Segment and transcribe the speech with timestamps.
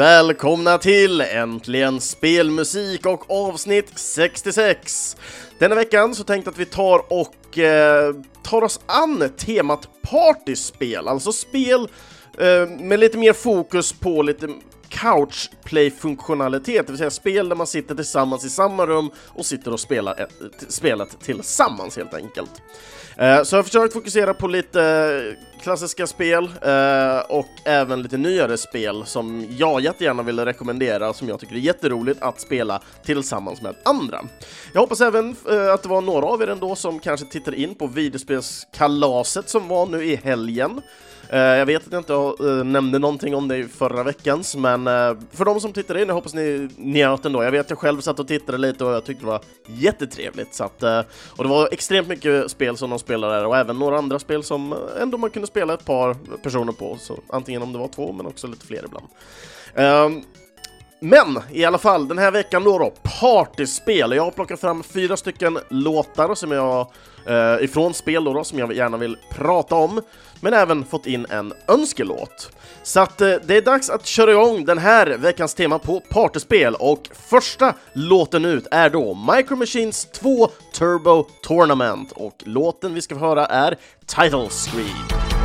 [0.00, 5.16] välkomna till Äntligen Spelmusik och avsnitt 66!
[5.58, 11.08] Denna veckan så tänkte jag att vi tar och eh, tar oss an temat partyspel,
[11.08, 11.88] alltså spel
[12.38, 14.48] eh, med lite mer fokus på lite
[14.88, 19.80] couchplay-funktionalitet, det vill säga spel där man sitter tillsammans i samma rum och sitter och
[19.80, 22.62] spelar ett, spelet tillsammans helt enkelt.
[23.20, 28.58] Eh, så jag har försökt fokusera på lite klassiska spel eh, och även lite nyare
[28.58, 33.74] spel som jag jättegärna vill rekommendera, som jag tycker är jätteroligt att spela tillsammans med
[33.84, 34.20] andra.
[34.72, 37.74] Jag hoppas även eh, att det var några av er ändå som kanske tittade in
[37.74, 40.82] på videospelskalaset som var nu i helgen.
[41.32, 44.86] Eh, jag vet att jag inte eh, nämnde någonting om det i förra veckans, men
[44.86, 47.44] eh, för de som tittade in, jag hoppas ni njöt ändå.
[47.44, 50.54] Jag vet att jag själv satt och tittade lite och jag tyckte det var jättetrevligt.
[50.54, 50.82] Så att,
[51.36, 54.42] och det var extremt mycket spel som de spelade där och även några andra spel
[54.42, 58.12] som ändå man kunde spela ett par personer på, så antingen om det var två
[58.12, 59.06] men också lite fler ibland.
[59.74, 60.22] Ehm,
[61.00, 64.12] men i alla fall, den här veckan då, då partyspel.
[64.12, 66.86] Jag har plockat fram fyra stycken låtar som jag,
[67.26, 70.02] eh, ifrån spel då, då, som jag gärna vill prata om,
[70.40, 72.50] men även fått in en önskelåt.
[72.82, 76.74] Så att eh, det är dags att köra igång den här veckans tema på partyspel
[76.74, 83.14] och första låten ut är då Micro Machines 2 Turbo Tournament och låten vi ska
[83.14, 83.76] få höra är
[84.06, 85.39] Title Screen.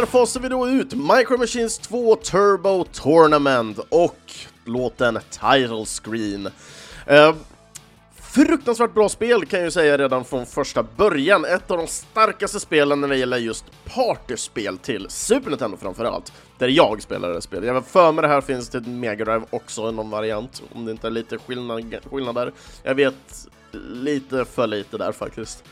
[0.00, 4.32] Där fasar vi då ut Micro Machines 2 Turbo Tournament och
[4.64, 6.48] låten Title Screen.
[7.06, 7.34] Eh,
[8.20, 11.44] fruktansvärt bra spel kan jag ju säga redan från första början.
[11.44, 16.32] Ett av de starkaste spelen när det gäller just partyspel till Super Nintendo framförallt.
[16.58, 17.66] Där jag spelar det spelet.
[17.66, 20.84] Jag har för mig det här finns till Mega Drive också i någon variant, om
[20.84, 22.52] det inte är lite skillnad, skillnader.
[22.82, 23.48] Jag vet
[23.92, 25.64] lite för lite där faktiskt.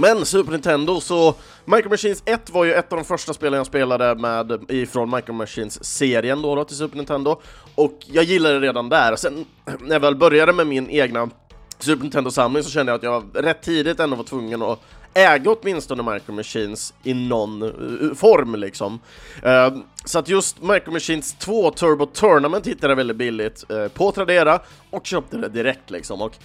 [0.00, 1.34] Men Super Nintendo, så
[1.64, 5.32] Micro Machines 1 var ju ett av de första spelen jag spelade med ifrån Micro
[5.32, 7.40] Machines-serien då, då till Super Nintendo,
[7.74, 9.16] och jag gillade det redan där.
[9.16, 9.44] Sen
[9.80, 11.30] när jag väl började med min egna
[11.78, 14.80] Super Nintendo-samling så kände jag att jag rätt tidigt ändå var tvungen att
[15.14, 19.00] äga åtminstone Micro Machines i någon uh, form liksom.
[19.46, 24.12] Uh, så att just Micro Machines 2 Turbo Tournament hittade jag väldigt billigt uh, på
[24.12, 24.60] Tradera
[24.90, 26.22] och köpte det direkt liksom.
[26.22, 26.38] Och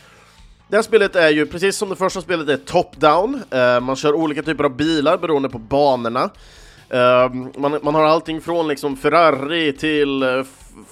[0.67, 3.43] det här spelet är ju, precis som det första spelet, är top-down.
[3.53, 6.29] Uh, eh, man kör olika typer av bilar beroende på banorna.
[6.93, 10.45] Uh, man, man, har allting från liksom Ferrari till uh,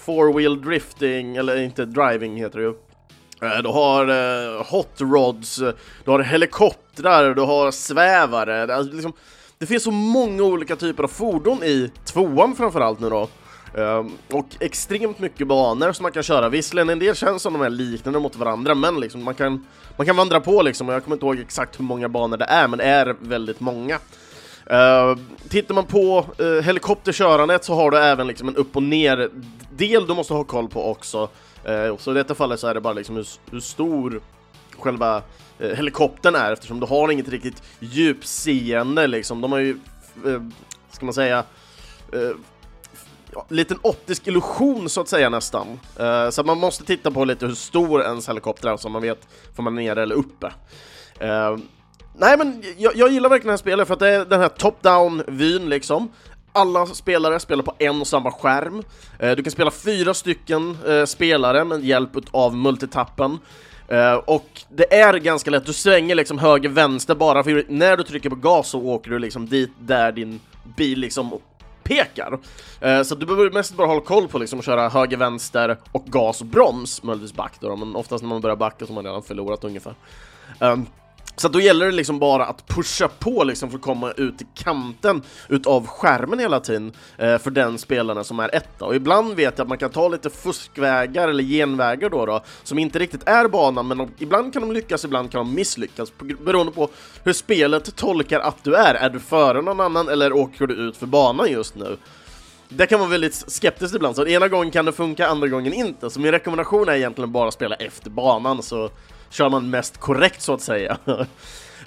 [0.06, 2.74] four-wheel drifting, eller inte driving heter det ju.
[3.64, 5.56] Du har hot rods,
[6.06, 8.66] du har helikoptrar, du har svävare.
[8.66, 9.14] Det, alltså, liksom,
[9.58, 13.30] det finns så många olika typer av fordon i tvåan framförallt nu då.
[13.75, 16.50] Um, och extremt mycket banor som man kan köra.
[16.50, 19.66] Visserligen en del känns som de är liknande mot varandra, men liksom man, kan,
[19.98, 22.46] man kan vandra på liksom, och jag kommer inte ihåg exakt hur många banor det
[22.46, 24.00] är, men det är väldigt många.
[24.72, 25.18] Uh,
[25.50, 29.30] tittar man på uh, helikopterkörandet så har du även liksom en upp och ner
[29.78, 31.30] del du måste ha koll på också.
[31.70, 34.22] Uh, så i detta fallet så är det bara liksom hur, hur stor
[34.80, 35.22] själva
[35.62, 39.42] uh, helikoptern är eftersom du har inget riktigt djupseende liksom.
[39.42, 39.78] De har ju,
[40.25, 40.42] uh,
[40.92, 41.44] ska man säga,
[43.34, 45.80] ja, liten optisk illusion så att säga nästan.
[46.00, 49.28] Uh, så man måste titta på lite hur stor ens helikopter är så man vet
[49.56, 50.48] om man är nere eller uppe.
[51.22, 51.58] Uh,
[52.18, 54.50] nej men jag, jag, gillar verkligen det här spelet för att det är den här
[54.50, 56.12] top-down vyn liksom.
[56.52, 58.84] alla spelare spelar på en och samma skärm.
[59.24, 60.78] Uh, du kan spela fyra stycken
[61.08, 63.40] spelare med hjälp av multitappen.
[63.92, 68.30] Uh, och det är ganska lätt, du svänger liksom höger-vänster bara för när du trycker
[68.30, 70.40] på gas så åker du liksom dit där din
[70.78, 71.34] bil liksom
[71.84, 72.40] pekar.
[72.82, 76.42] Eh, så du behöver mest bara hålla koll på liksom att köra höger-vänster och gas
[76.42, 79.24] och broms, möjligtvis back då, men oftast när man börjar backa så har man redan
[79.24, 79.96] förlorat ungefär.
[80.60, 80.88] Um,
[81.36, 84.46] så då gäller det liksom bara att pusha på liksom för att komma ut i
[84.56, 88.86] kanten utav skärmen hela tiden eh, för den spelaren som är etta.
[88.86, 92.80] Och ibland vet jag att man kan ta lite fuskvägar eller genvägar då, då som
[92.80, 96.72] inte riktigt är banan, men de, ibland kan de lyckas, ibland kan de misslyckas beroende
[96.72, 96.90] på
[97.24, 98.96] hur spelet tolkar att du är.
[98.96, 101.98] Är du före någon annan eller åker du ut för banan just nu?
[102.70, 106.10] Det kan vara väldigt skeptiskt ibland, så ena gången kan det funka, andra gången inte.
[106.10, 108.90] Så min rekommendation är egentligen bara att spela efter banan, så
[109.34, 110.98] kör man mest korrekt så att säga.
[111.08, 111.24] Uh,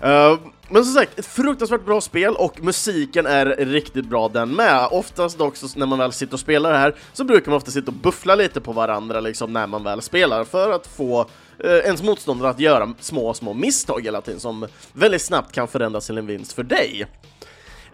[0.69, 4.89] men som sagt, ett fruktansvärt bra spel och musiken är riktigt bra den med.
[4.91, 7.91] Oftast dock när man väl sitter och spelar det här så brukar man ofta sitta
[7.91, 11.21] och buffla lite på varandra liksom när man väl spelar för att få
[11.65, 16.07] uh, ens motståndare att göra små, små misstag hela tiden som väldigt snabbt kan förändras
[16.07, 17.07] till en vinst för dig.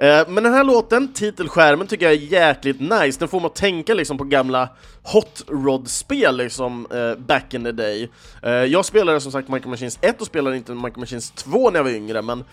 [0.03, 3.19] Eh, men den här låten, titelskärmen, tycker jag är jäkligt nice.
[3.19, 4.69] Den får mig att tänka liksom på gamla
[5.03, 8.11] Hot Rod-spel liksom uh, back in the day.
[8.47, 11.79] Uh, jag spelade som sagt Micro Machines 1 och spelade inte Micro Machines 2 när
[11.79, 12.45] jag var yngre, men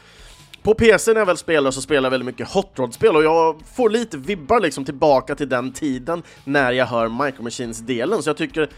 [0.63, 3.61] på PC när jag väl spelar så spelar jag väldigt mycket Hot Rod-spel och jag
[3.75, 8.37] får lite vibbar liksom tillbaka till den tiden när jag hör Micro Machines-delen, så jag
[8.37, 8.69] tycker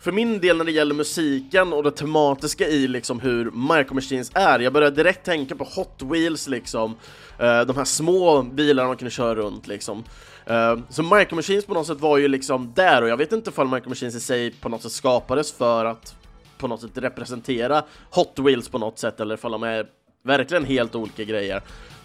[0.00, 4.30] för min del när det gäller musiken och det tematiska i liksom hur Micro Machines
[4.34, 8.96] är, jag börjar direkt tänka på Hot Wheels liksom, uh, de här små bilarna man
[8.96, 10.04] kunde köra runt liksom.
[10.50, 13.50] Uh, så Micro Machines på något sätt var ju liksom där och jag vet inte
[13.50, 16.14] ifall Micro Machines i sig på något sätt skapades för att
[16.58, 19.86] på något sätt representera Hot Wheels på något sätt eller ifall de är
[20.22, 21.62] verkligen helt olika grejer.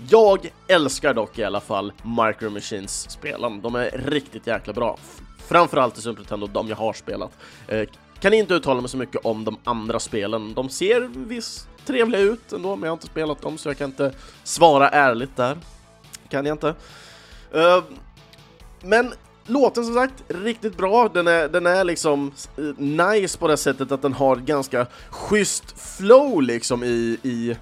[0.09, 4.97] Jag älskar dock i alla fall Micro Machines-spelen, de är riktigt jäkla bra.
[5.47, 7.31] Framförallt i Super Nintendo, de jag har spelat.
[7.67, 7.89] Eh,
[8.19, 10.53] kan inte uttala mig så mycket om de andra spelen.
[10.53, 13.89] De ser visst trevliga ut ändå, men jag har inte spelat dem så jag kan
[13.89, 14.13] inte
[14.43, 15.57] svara ärligt där.
[16.29, 16.67] Kan jag inte.
[17.55, 17.83] Uh,
[18.81, 19.13] men
[19.45, 21.09] låten som sagt, riktigt bra.
[21.13, 25.79] Den är, den är liksom eh, nice på det sättet att den har ganska schysst
[25.97, 27.55] flow liksom i, i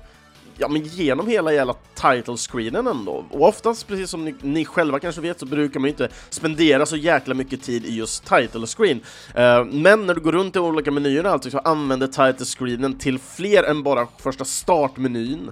[0.61, 3.25] ja, men genom hela jävla title-screenen ändå.
[3.29, 6.85] Och oftast, precis som ni, ni, själva kanske vet, så brukar man ju inte spendera
[6.85, 9.01] så jäkla mycket tid i just title-screen.
[9.37, 13.19] Uh, eh, men när du går runt i olika menyer alltså, så använder title-screenen till
[13.19, 15.51] fler än bara första startmenyn.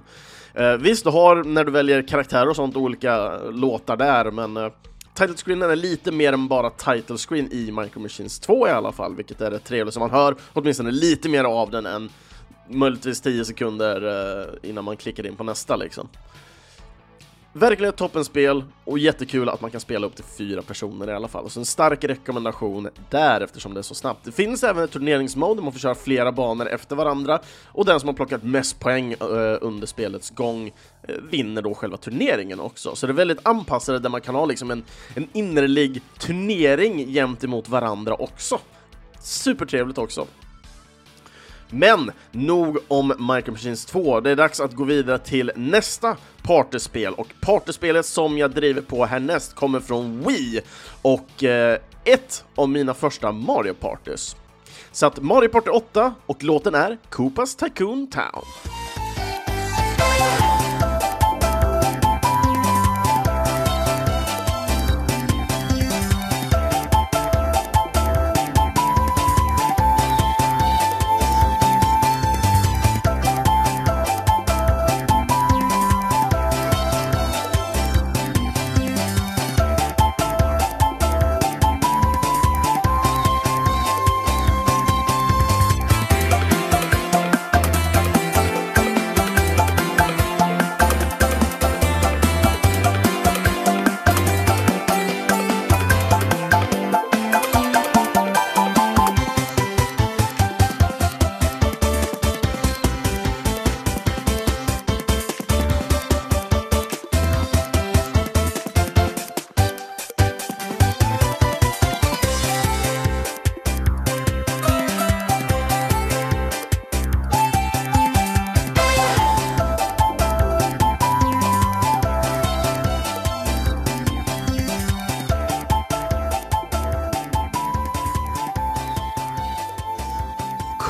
[0.59, 4.71] Uh, visst, du har när du väljer karaktärer och sånt olika låtar där, men uh,
[5.13, 8.91] title screenen är lite mer än bara title screen i Micro Machines 2 i alla
[8.91, 12.09] fall, vilket är rätt trevligt, så man hör åtminstone lite mer av den än
[12.69, 14.01] möjligtvis 10 sekunder
[14.62, 16.10] eh, innan man klickar in på nästa liksom.
[17.54, 21.27] Verkligen ett toppenspel och jättekul att man kan spela upp till fyra personer i alla
[21.27, 21.50] fall.
[21.50, 24.25] Så en stark rekommendation där eftersom det är så snabbt.
[24.25, 28.00] Det finns även ett turneringsmode där man får köra flera banor efter varandra och den
[28.00, 30.68] som har plockat mest poäng eh, under spelets gång
[31.04, 32.95] eh, vinner då själva turneringen också.
[32.95, 34.83] Så det är väldigt anpassade där man kan ha liksom en,
[35.16, 38.59] en innerlig turnering jämt emot varandra också.
[39.21, 40.28] Supertrevligt också.
[41.69, 44.19] Men nog om Micro Machines 2.
[44.19, 49.06] Det är dags att gå vidare till nästa partyspel och partyspelet som jag driver på
[49.06, 50.61] härnäst kommer från Wii
[51.02, 54.35] och eh, ett av mina första Mario Partys.
[54.92, 58.44] Så att Mario Party 8 och låten är Koopas Tycoon Town.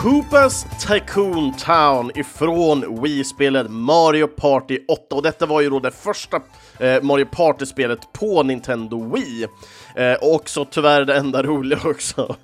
[0.01, 6.41] Koopas Tycoon Town ifrån Wii-spelet Mario Party 8 och detta var ju då det första
[6.79, 9.47] eh, Mario Party-spelet på Nintendo Wii.
[9.95, 12.35] Eh, och också tyvärr det enda roliga också.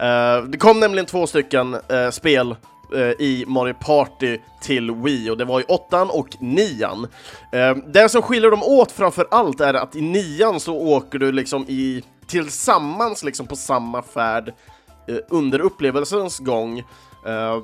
[0.00, 2.56] Eh, det kom nämligen två stycken eh, spel
[2.94, 7.06] eh, i Mario Party till Wii och det var ju åttan och nian.
[7.52, 11.32] Eh, det som skiljer dem åt framför allt är att i nian så åker du
[11.32, 14.54] liksom i tillsammans liksom på samma färd
[15.06, 16.78] Eh, under upplevelsens gång.
[17.26, 17.62] Eh,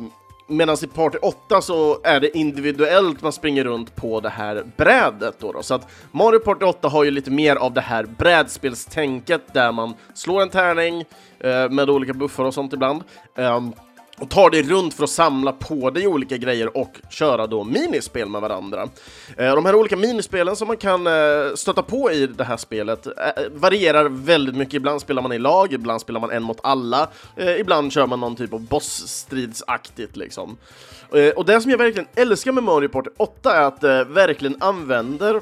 [0.49, 5.35] Medan i Party 8 så är det individuellt man springer runt på det här brädet
[5.39, 5.63] då, då.
[5.63, 9.95] Så att Mario Party 8 har ju lite mer av det här brädspelstänket där man
[10.15, 11.05] slår en tärning
[11.41, 13.03] eh, med olika buffar och sånt ibland.
[13.35, 13.61] Eh,
[14.19, 18.29] och tar dig runt för att samla på dig olika grejer och köra då minispel
[18.29, 18.89] med varandra.
[19.37, 23.07] Eh, de här olika minispelen som man kan eh, stöta på i det här spelet
[23.07, 23.13] eh,
[23.53, 24.75] varierar väldigt mycket.
[24.75, 27.09] Ibland spelar man i lag, ibland spelar man en mot alla,
[27.59, 30.57] ibland kör man någon typ av bossstridsaktigt liksom.
[31.37, 35.41] och det som jag verkligen älskar med Mario Party 8 är att det verkligen använder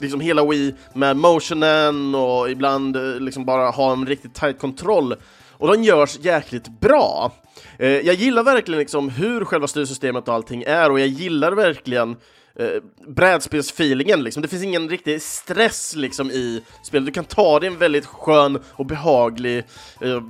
[0.00, 5.14] liksom hela Wii med motionen och ibland liksom bara ha en riktigt tight kontroll
[5.58, 7.32] och den görs jäkligt bra.
[7.78, 12.16] Eh, jag gillar verkligen liksom hur själva styrsystemet och allting är och jag gillar verkligen
[12.58, 12.68] eh,
[13.06, 14.42] brädspelsfeelingen liksom.
[14.42, 17.06] Det finns ingen riktig stress liksom i spelet.
[17.06, 19.58] Du kan ta det i en väldigt skön och behaglig
[20.00, 20.22] eh,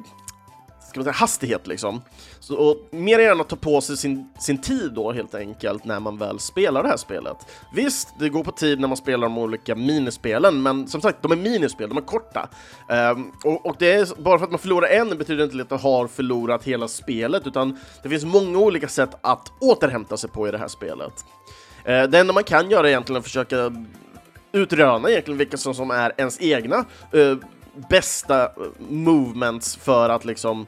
[0.94, 2.02] ska man säga, hastighet liksom.
[2.40, 6.18] Så, och mer gärna ta på sig sin, sin tid då helt enkelt när man
[6.18, 7.36] väl spelar det här spelet.
[7.74, 11.32] Visst, det går på tid när man spelar de olika minispelen, men som sagt, de
[11.32, 12.48] är minispel, de är korta.
[12.88, 15.80] Um, och, och, det är bara för att man förlorar en betyder inte att man
[15.80, 20.50] har förlorat hela spelet, utan det finns många olika sätt att återhämta sig på i
[20.50, 21.24] det här spelet.
[21.88, 23.72] Uh, det enda man kan göra är egentligen att försöka
[24.52, 26.84] utröna egentligen vilka som, som är ens egna
[27.14, 27.36] uh,
[27.88, 28.50] bästa eh,
[28.88, 30.66] movements för att liksom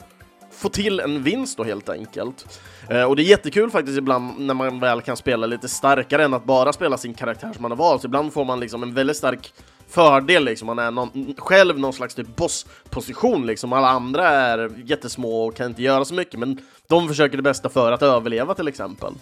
[0.56, 2.60] få till en vinst då helt enkelt.
[2.88, 6.34] Eh, och det är jättekul faktiskt ibland när man väl kan spela lite starkare än
[6.34, 8.02] att bara spela sin karaktär som man har valt.
[8.02, 9.52] Så ibland får man liksom en väldigt stark
[9.88, 15.46] fördel liksom, man är någon, själv någon slags typ bossposition liksom, alla andra är jättesmå
[15.46, 16.58] och kan inte göra så mycket, men
[16.88, 19.12] de försöker det bästa för att överleva till exempel.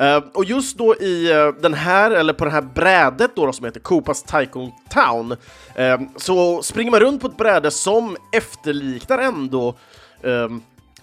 [0.00, 3.52] Uh, och just då i uh, den här, eller på det här brädet då, då
[3.52, 9.18] som heter Koopas Tycoon Town, uh, så springer man runt på ett bräde som efterliknar
[9.18, 9.74] ändå
[10.22, 10.62] um,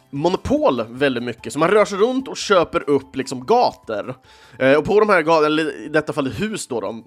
[0.09, 4.15] monopol väldigt mycket, så man rör sig runt och köper upp liksom gator.
[4.59, 7.03] Eh, och på de här gatorna, eller i detta fall hus då, de,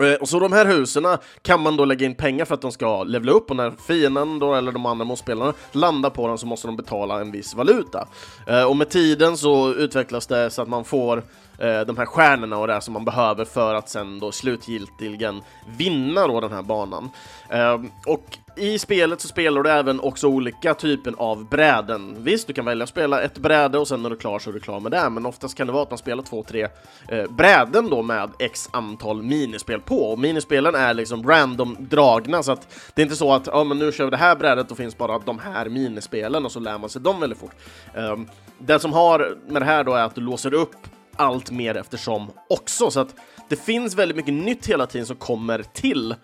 [0.00, 1.06] eh, och så de här husen
[1.42, 4.38] kan man då lägga in pengar för att de ska levla upp och när fienden
[4.38, 8.08] då, eller de andra motspelarna landar på dem så måste de betala en viss valuta.
[8.46, 11.22] Eh, och med tiden så utvecklas det så att man får
[11.62, 15.42] Eh, de här stjärnorna och det som man behöver för att sen då slutgiltigen
[15.76, 17.10] vinna då den här banan.
[17.48, 22.16] Eh, och i spelet så spelar du även också olika typer av bräden.
[22.18, 24.50] Visst, du kan välja att spela ett bräde och sen när du är klar så
[24.50, 26.68] är du klar med det, men oftast kan det vara att man spelar två, tre
[27.08, 29.96] eh, bräden då med x antal minispel på.
[29.96, 33.78] Och minispelen är liksom random dragna, så att det är inte så att ja, men
[33.78, 36.78] nu kör vi det här brädet och finns bara de här minispelen och så lär
[36.78, 37.54] man sig dem väldigt fort.
[37.94, 38.28] Um,
[38.58, 40.76] det som har med det här då är att du låser upp
[41.16, 43.14] allt mer eftersom också, så att
[43.48, 46.14] det finns väldigt mycket nytt hela tiden som kommer till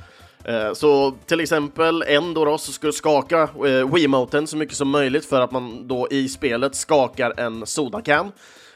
[0.45, 4.77] eh, så till exempel en då, då så ska du skaka eh, Wiimoten så mycket
[4.77, 8.33] som möjligt för att man då i spelet skakar en sodakan.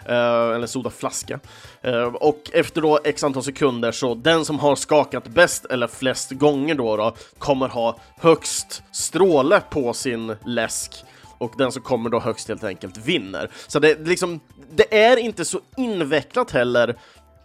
[0.06, 1.40] Eh, eller sodaflaska.
[1.82, 6.30] Eh, och efter då x antal sekunder så den som har skakat bäst eller flest
[6.30, 11.04] gånger då, då kommer ha högst stråle på sin läsk
[11.42, 13.50] och den som kommer då högst helt enkelt vinner.
[13.66, 16.98] Så det, liksom, det är inte så invecklat heller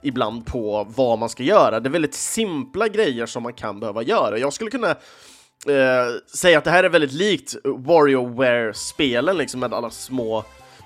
[0.03, 1.79] ibland på vad man ska göra.
[1.79, 4.37] Det är väldigt simpla grejer som man kan behöva göra.
[4.37, 9.89] Jag skulle kunna eh, säga att det här är väldigt likt WarioWare-spelen, liksom med alla
[9.89, 10.43] små...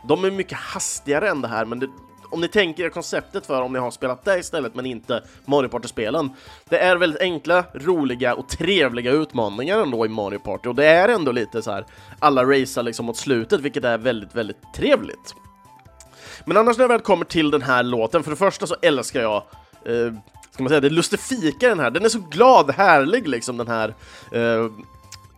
[0.07, 1.87] De är mycket hastigare än det här, men det,
[2.31, 5.69] om ni tänker er konceptet för om ni har spelat det istället men inte Mario
[5.69, 6.29] Party-spelen.
[6.69, 11.09] Det är väldigt enkla, roliga och trevliga utmaningar ändå i Mario Party och det är
[11.09, 11.85] ändå lite så här
[12.19, 15.35] alla racear liksom mot slutet, vilket är väldigt, väldigt trevligt.
[16.45, 19.21] Men annars när jag väl kommer till den här låten, för det första så älskar
[19.21, 19.43] jag
[19.85, 20.13] eh,
[20.51, 23.93] ska man säga, det lustifika den här, den är så glad, härlig liksom den här
[24.31, 24.71] eh,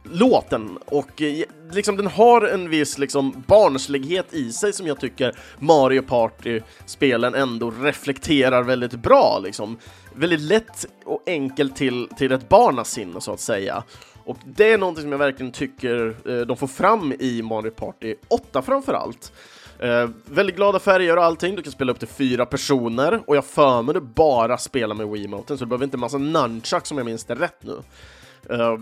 [0.03, 5.36] låten och eh, liksom den har en viss liksom barnslighet i sig som jag tycker
[5.60, 9.77] Mario Party-spelen ändå reflekterar väldigt bra liksom.
[10.15, 13.83] Väldigt lätt och enkelt till, till ett barnasinne så att säga.
[14.24, 18.15] Och det är någonting som jag verkligen tycker eh, de får fram i Mario Party
[18.27, 19.33] 8 framförallt.
[19.79, 23.45] Eh, väldigt glada färger och allting, du kan spela upp till fyra personer och jag
[23.45, 26.98] för mig du bara spelar med Wiimoten så du behöver inte en massa nunchucks om
[26.98, 27.79] jag minns det rätt nu.
[28.50, 28.77] Eh,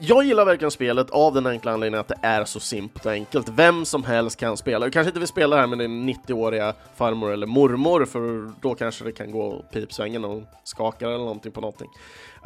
[0.00, 3.48] jag gillar verkligen spelet av den enkla anledningen att det är så simpelt och enkelt.
[3.48, 4.86] Vem som helst kan spela.
[4.86, 9.04] Du kanske inte vill spela här med din 90-åriga farmor eller mormor, för då kanske
[9.04, 11.90] det kan gå pipsvängen och skakar eller någonting på någonting.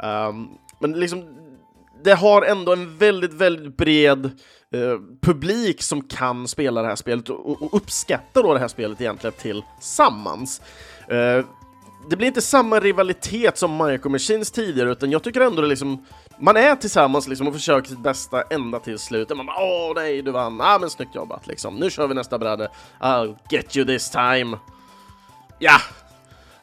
[0.03, 0.49] Um,
[0.79, 1.23] men liksom,
[2.03, 4.25] det har ändå en väldigt, väldigt bred
[4.71, 9.01] eh, publik som kan spela det här spelet och, och uppskattar då det här spelet
[9.01, 10.61] egentligen tillsammans.
[11.11, 11.45] Uh,
[12.09, 16.05] det blir inte samma rivalitet som Micro Machines tidigare, utan jag tycker ändå det liksom
[16.37, 19.37] man är tillsammans liksom och försöker sitt bästa ända till slutet.
[19.37, 21.75] Man bara åh nej, du vann, ah men snyggt jobbat liksom.
[21.75, 22.71] Nu kör vi nästa bräde.
[22.99, 24.57] I'll get you this time.
[25.59, 25.79] Ja,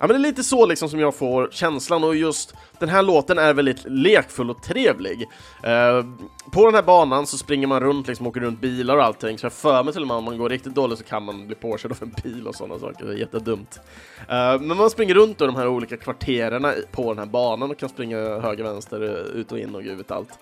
[0.00, 3.02] Ja, men det är lite så liksom som jag får känslan och just den här
[3.02, 5.28] låten är väldigt lekfull och trevlig.
[5.62, 6.04] Eh,
[6.50, 9.46] på den här banan så springer man runt, liksom åker runt bilar och allting, så
[9.46, 11.56] jag för mig till och med om man går riktigt dåligt så kan man bli
[11.56, 13.80] påkörd av en bil och sådana saker, det är jättedumt.
[14.28, 17.78] Eh, men man springer runt i de här olika kvarteren på den här banan och
[17.78, 19.00] kan springa höger, vänster,
[19.34, 20.38] ut och in och gud vet allt.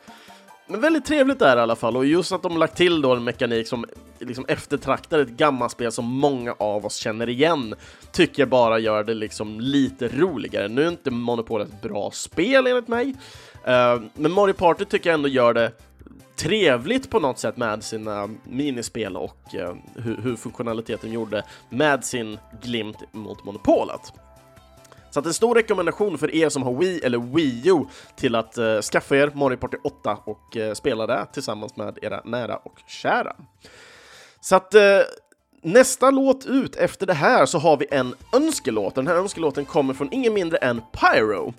[0.71, 3.15] Men väldigt trevligt är det i alla fall, och just att de lagt till då
[3.15, 3.85] en mekanik som
[4.19, 7.75] liksom eftertraktar ett gammalt spel som många av oss känner igen,
[8.13, 10.69] tycker jag bara gör det liksom lite roligare.
[10.69, 15.15] Nu är inte Monopol ett bra spel enligt mig, uh, men Mario Party tycker jag
[15.15, 15.73] ändå gör det
[16.37, 22.05] trevligt på något sätt med sina minispel och eh, uh, hur, hur funktionaliteten gjorde med
[22.05, 24.13] sin glimt mot monopolet.
[25.11, 27.85] Så att en stor rekommendation för er som har Wii eller Wii U
[28.17, 32.21] till att eh, skaffa er Mario Party 8 och eh, spela det tillsammans med era
[32.25, 33.37] nära och kära.
[34.41, 34.83] Så att eh,
[35.63, 38.95] nästa låt ut efter det här så har vi en önskelåt.
[38.95, 41.55] Den här önskelåten kommer från ingen mindre än Pyro.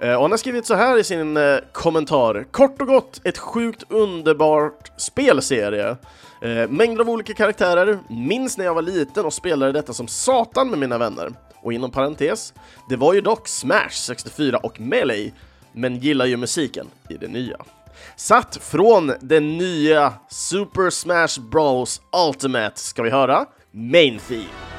[0.00, 2.46] Eh, och han har skrivit så här i sin eh, kommentar.
[2.50, 5.96] Kort och gott, ett sjukt underbart spelserie.
[6.42, 10.70] Eh, mängder av olika karaktärer, minns när jag var liten och spelade detta som satan
[10.70, 11.32] med mina vänner.
[11.62, 12.54] Och inom parentes,
[12.88, 15.32] det var ju dock Smash 64 och Melee,
[15.72, 17.56] men gillar ju musiken i det nya.
[18.16, 24.69] Satt från det nya Super Smash Bros Ultimate ska vi höra Main Theme.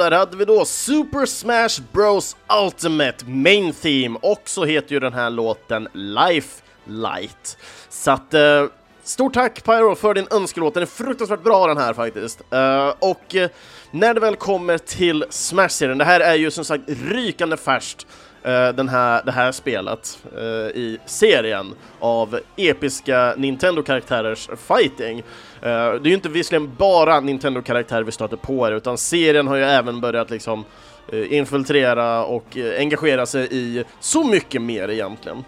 [0.00, 5.12] Där hade vi då Super Smash Bros Ultimate Main Theme och så heter ju den
[5.12, 7.58] här låten Life Light.
[7.88, 8.64] Så att, eh,
[9.02, 12.40] stort tack Pyro för din önskelåt, den är fruktansvärt bra den här faktiskt.
[12.50, 13.50] Eh, och eh,
[13.90, 18.06] när det väl kommer till Smash-serien, det här är ju som sagt rykande färskt,
[18.42, 20.42] Eh, den här, det här spelet uh,
[20.74, 25.18] i serien av episka Nintendo-karaktärers fighting.
[25.18, 25.22] Uh,
[25.62, 29.64] det är ju inte visserligen bara Nintendo-karaktärer vi stöter på här, utan serien har ju
[29.64, 30.64] även börjat liksom
[31.12, 35.44] infiltrera och engagera sig i så mycket mer egentligen.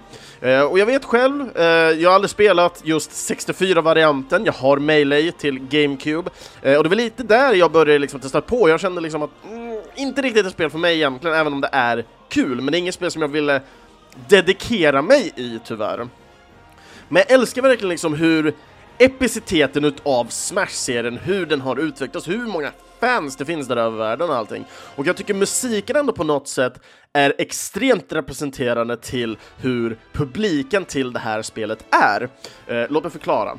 [0.71, 1.47] och jag vet själv,
[1.99, 6.31] jag har aldrig spelat just 64-varianten, jag har Melee till GameCube,
[6.63, 9.81] och det var lite där jag började liksom testa på, jag kände liksom att mm,
[9.97, 12.79] inte riktigt ett spel för mig egentligen, även om det är kul, men det är
[12.79, 13.61] inget spel som jag ville
[14.29, 16.09] dedikera mig i tyvärr.
[17.09, 18.55] Men jag älskar verkligen liksom hur
[19.05, 24.31] epiciteten utav Smash-serien, hur den har utvecklats, hur många fans det finns där över världen
[24.31, 24.65] och allting.
[24.97, 26.81] Och jag tycker musiken ändå på något sätt
[27.13, 32.29] är extremt representerande till hur publiken till det här spelet är.
[32.67, 33.51] Eh, låt mig förklara.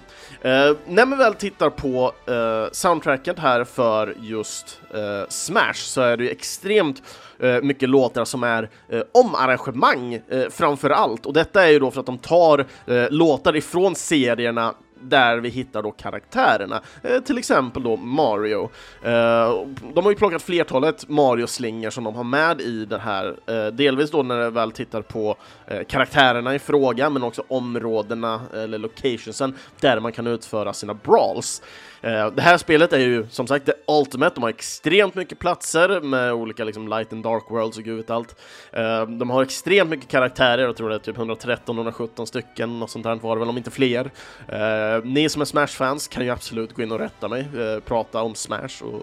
[0.42, 6.18] Eh, när man väl tittar på eh, soundtracket här för just eh, Smash så är
[6.18, 7.04] det ju extremt
[7.40, 11.26] eh, mycket låtar som är eh, omarrangemang eh, framför allt.
[11.26, 15.50] Och detta är ju då för att de tar eh, låtar ifrån serierna där vi
[15.50, 18.70] hittar då karaktärerna, eh, till exempel då Mario.
[19.04, 23.66] Eh, de har ju plockat flertalet Mario-slingor som de har med i det här, eh,
[23.66, 25.36] delvis då när de väl tittar på
[25.68, 31.62] eh, karaktärerna i fråga, men också områdena eller locationsen där man kan utföra sina brawls.
[32.04, 36.02] Eh, det här spelet är ju som sagt det Ultimate, de har extremt mycket platser
[36.02, 38.36] med olika liksom light and dark worlds och gud vet allt.
[38.72, 43.04] Eh, de har extremt mycket karaktärer, jag tror det är typ 113-117 stycken och sånt
[43.04, 44.12] där var det väl, om inte fler.
[44.48, 47.48] Eh, ni som är Smash-fans kan ju absolut gå in och rätta mig,
[47.86, 49.02] prata om Smash och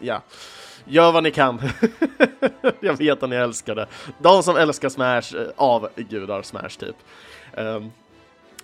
[0.00, 0.22] ja.
[0.84, 1.60] Gör vad ni kan.
[2.80, 3.86] jag vet att ni älskar det.
[4.18, 6.96] De som älskar Smash avgudar Smash typ.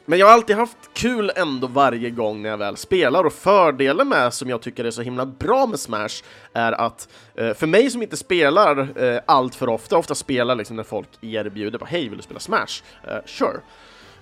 [0.09, 4.09] Men jag har alltid haft kul ändå varje gång när jag väl spelar och fördelen
[4.09, 7.91] med som jag tycker är så himla bra med Smash är att eh, för mig
[7.91, 12.09] som inte spelar eh, allt för ofta, ofta spelar liksom när folk erbjuder på hej
[12.09, 12.83] vill du spela Smash?
[13.09, 13.61] Uh, sure.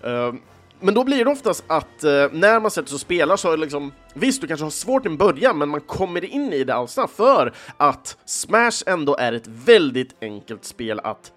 [0.06, 0.34] Uh,
[0.80, 3.56] men då blir det oftast att eh, när man sätter sig och spelar så är
[3.56, 6.74] det liksom Visst, du kanske har svårt i början, men man kommer in i det
[6.74, 11.32] alls för att Smash ändå är ett väldigt enkelt spel att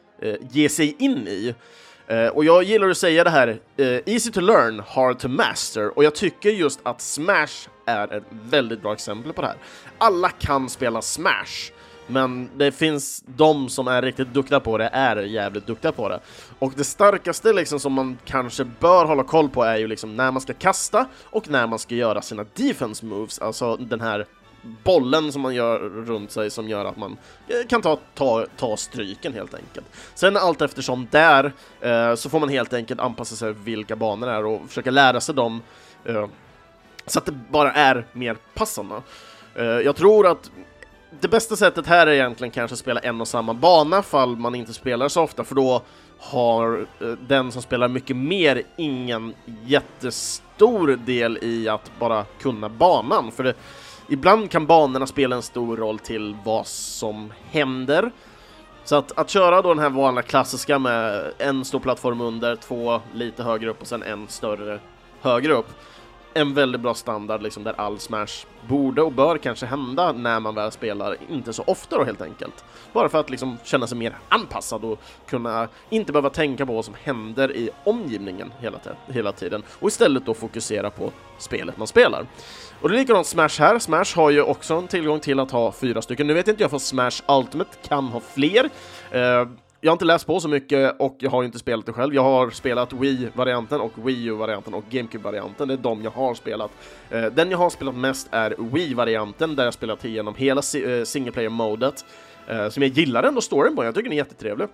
[0.52, 1.56] ge sig in i.
[2.12, 5.98] Uh, och jag gillar att säga det här, uh, easy to learn, hard to master,
[5.98, 9.58] och jag tycker just att Smash är ett väldigt bra exempel på det här.
[9.98, 11.72] Alla kan spela Smash,
[12.08, 16.20] men det finns de som är riktigt duktiga på det, är jävligt duktiga på det.
[16.60, 20.32] Och det starkaste liksom som man kanske bör hålla koll på är ju liksom när
[20.32, 24.26] man ska kasta och när man ska göra sina defense moves, alltså den här
[24.62, 27.18] bollen som man gör runt sig som gör att man
[27.48, 29.86] eh, kan ta, ta, ta stryken helt enkelt.
[30.16, 34.34] Sen allt eftersom där eh, så får man helt enkelt anpassa sig vilka banor det
[34.34, 35.62] är och försöka lära sig dem
[36.06, 36.28] eh,
[37.06, 39.02] så att det bara är mer passande.
[39.56, 40.52] Eh, jag tror att
[41.20, 44.56] det bästa sättet här är egentligen kanske att spela en och samma bana fall man
[44.56, 45.82] inte spelar så ofta för då
[46.20, 49.34] har eh, den som spelar mycket mer ingen
[49.66, 53.54] jättestor del i att bara kunna banan för det
[54.08, 58.12] ibland kan banorna spela en stor roll till vad som händer.
[58.84, 63.02] Så att, att köra då den här vanliga klassiska med en stor plattform under, två
[63.14, 64.80] lite högre upp och sen en större
[65.22, 65.68] högre upp.
[66.34, 70.56] En väldigt bra standard liksom där all Smash borde och bör kanske hända när man
[70.56, 72.66] väl spelar, inte så ofta då helt enkelt.
[72.94, 76.86] Bara för att liksom känna sig mer anpassad och kunna inte behöva tänka på vad
[76.86, 82.26] som händer i omgivningen hela, hela tiden och istället då fokusera på spelet man spelar.
[82.82, 83.80] Och det är likadant Smash här.
[83.80, 86.28] Smash har ju också en tillgång till att ha fyra stycken.
[86.28, 88.64] Nu vet inte jag för Smash Ultimate kan ha fler.
[89.16, 89.50] Uh,
[89.82, 92.16] jag har inte läst på så mycket och jag har inte spelat det själv.
[92.16, 95.68] Jag har spelat Wii-varianten och Wii U-varianten och GameCube-varianten.
[95.68, 96.72] Det är de jag har spelat.
[97.14, 101.04] Uh, den jag har spelat mest är Wii-varianten där jag spelat igenom hela si uh,
[101.04, 102.06] single player-modet.
[102.70, 104.68] som jag gillar ändå storyn på, jag tycker den är jättetrevlig.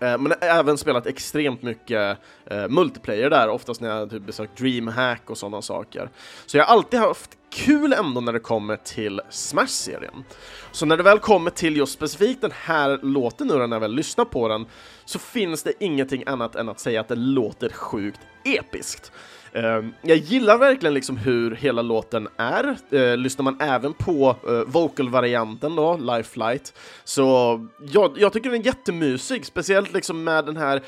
[0.00, 5.30] Eh, men även spelat extremt mycket eh, multiplayer där, oftast när jag typ besökt DreamHack
[5.30, 6.10] och sådana saker.
[6.46, 10.24] Så jag har alltid haft kul ändå när det kommer till Smash-serien.
[10.72, 13.94] Så när det väl kommer till just specifikt den här låten nu när jag väl
[13.94, 14.66] lyssnar på den,
[15.04, 19.12] så finns det ingenting annat än att säga att det låter sjukt episkt.
[19.54, 22.76] Ehm, jag gillar verkligen liksom hur hela låten är.
[22.90, 27.60] Eh, lyssnar man även på eh, vocal-varianten då, Life Flight, så
[27.92, 30.82] jag, jag tycker den är jättemysig, speciellt liksom med den här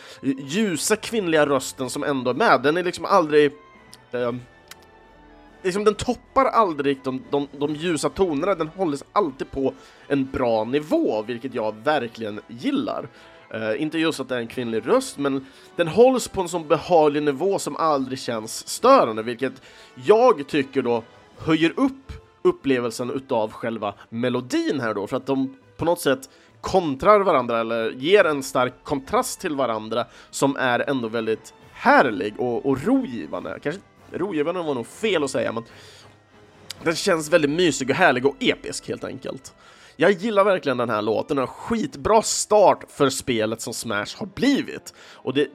[0.47, 2.61] ljusa kvinnliga rösten som ändå är med.
[2.63, 3.53] Den är liksom aldrig...
[4.13, 4.41] Ehm,
[5.63, 9.75] liksom den toppar aldrig de, de, de ljusa tonerna, den håller sig alltid på
[10.09, 13.09] en bra nivå, vilket jag verkligen gillar.
[13.55, 16.69] Uh, inte just att det är en kvinnlig röst, men den hålls på en sån
[16.69, 19.53] behaglig nivå som aldrig känns störande, vilket
[19.95, 21.03] jag tycker då
[21.39, 22.13] höjer upp
[22.43, 27.91] upplevelsen utav själva melodin här då, för att de på något sätt kontrar varandra eller
[27.91, 33.59] ger en stark kontrast till varandra som är ändå väldigt härlig och, och rogivande.
[33.63, 33.81] Kanske
[34.13, 35.65] rogivande var nog fel att säga, men
[36.83, 39.55] den känns väldigt mysig och härlig och episk helt enkelt.
[39.97, 44.95] Jag gillar verkligen den här låten, en skitbra start för spelet som Smash har blivit.
[45.13, 45.49] Och det,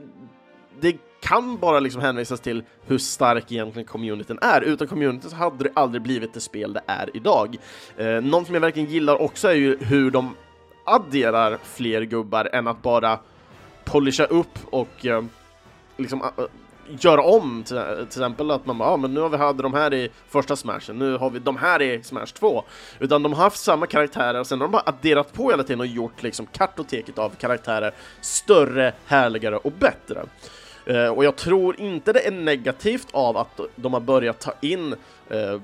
[0.79, 4.61] det kan bara liksom hänvisas till hur stark egentligen communityn är.
[4.61, 7.57] Utan communityn så hade det aldrig blivit det spel det är idag.
[7.97, 10.35] Eh, något som jag verkligen gillar också är ju hur de
[10.85, 13.19] adderar fler gubbar än att bara
[13.85, 15.23] polisha upp och eh,
[15.97, 16.23] liksom
[16.99, 19.73] göra om, till, till exempel att man bara, ja men nu har vi hade de
[19.73, 22.63] här i första smashen, nu har vi de här i smash 2.
[22.99, 25.79] Utan de har haft samma karaktärer, och sen har de bara adderat på hela tiden
[25.79, 30.23] och gjort liksom kartoteket av karaktärer större, härligare och bättre.
[30.85, 34.95] Eh, och jag tror inte det är negativt av att de har börjat ta in
[35.29, 35.61] eh,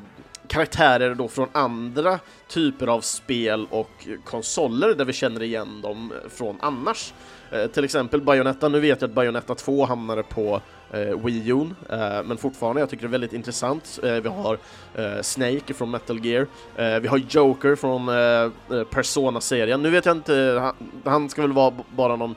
[0.47, 6.57] karaktärer då från andra typer av spel och konsoler där vi känner igen dem från
[6.61, 7.13] annars.
[7.51, 10.61] Eh, till exempel Bayonetta, nu vet jag att Bayonetta 2 hamnade på
[10.95, 13.99] eh, Wii U, eh, men fortfarande, jag tycker det är väldigt intressant.
[14.03, 14.57] Eh, vi har
[14.95, 19.81] eh, Snake från Metal Gear, eh, vi har Joker från eh, eh, Persona-serien.
[19.81, 22.35] Nu vet jag inte, han, han ska väl vara bara någon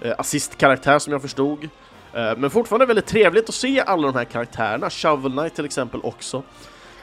[0.00, 1.68] eh, assist-karaktär som jag förstod.
[2.12, 6.42] Men fortfarande väldigt trevligt att se alla de här karaktärerna, Shovel Knight till exempel också.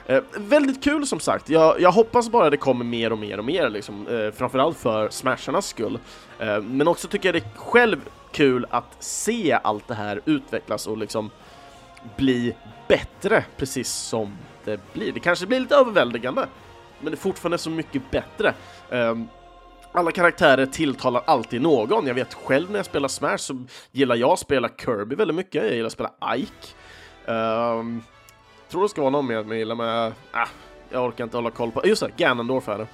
[0.08, 3.44] Eh, väldigt kul som sagt, jag, jag, hoppas bara det kommer mer och mer och
[3.44, 5.98] mer, liksom, eh, framförallt för smasharnas skull.
[6.38, 8.00] Eh, men också tycker jag det själv
[8.38, 11.30] kul att se allt det här utvecklas och liksom
[12.16, 12.56] bli
[12.88, 15.12] bättre, precis som det blir.
[15.12, 16.46] Det kanske blir lite överväldigande,
[17.00, 18.54] men det är fortfarande så mycket bättre.
[18.90, 19.28] Um,
[19.92, 22.06] alla karaktärer tilltalar alltid någon.
[22.06, 25.64] Jag vet själv när jag spelar Smash så gillar jag att spela Kirby väldigt mycket,
[25.64, 26.68] jag gillar att spela Ike.
[27.32, 28.02] Um,
[28.68, 30.48] tror det ska vara någon mer som jag gillar, men äh, ah,
[30.90, 31.86] jag orkar inte hålla koll på.
[31.86, 32.86] Just det, Ganondorf är det.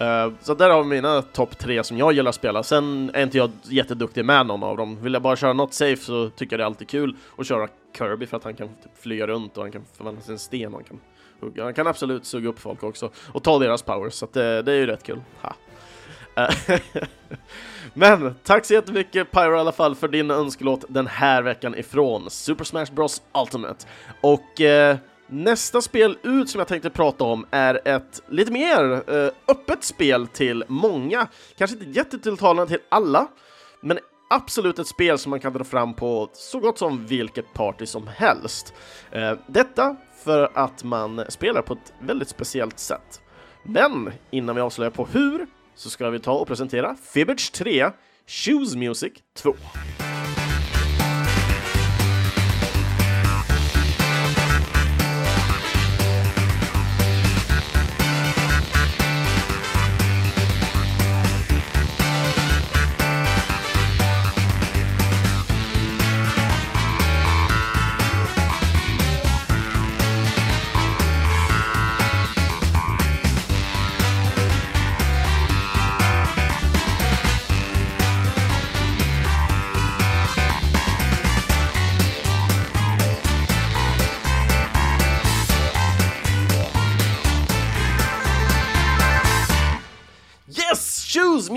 [0.00, 2.62] Uh, så där har vi mina topp tre som jag gillar att spela.
[2.62, 5.02] Sen är inte jag jätteduktig med någon av dem.
[5.02, 7.68] Vill jag bara köra något safe så tycker jag det är alltid kul att köra
[7.98, 10.74] Kirby för att han kan typ flyga runt och han kan förvandla sig en sten
[10.74, 11.00] och han kan
[11.40, 11.64] hugga.
[11.64, 14.76] Han kan absolut suga upp folk också och ta deras powers, så det, det, är
[14.76, 15.20] ju rätt kul.
[15.40, 15.54] Ha.
[16.36, 16.80] Eh,
[17.94, 22.30] men tack så jättemycket Pyro i alla fall för din önskelåt den här veckan ifrån
[22.30, 23.86] Super Smash Bros Ultimate.
[24.20, 24.96] Och eh,
[25.28, 30.26] Nästa spel ut som jag tänkte prata om är ett lite mer eh, öppet spel
[30.26, 31.28] till många.
[31.58, 33.28] Kanske inte jättetilltalande till alla,
[33.80, 33.98] men
[34.30, 38.06] absolut ett spel som man kan dra fram på så gott som vilket party som
[38.06, 38.74] helst.
[39.10, 43.20] Eh, detta för att man spelar på ett väldigt speciellt sätt.
[43.62, 47.90] Men innan vi avslöjar på hur så ska vi ta och presentera Fibbage 3
[48.26, 49.54] Choose Music 2.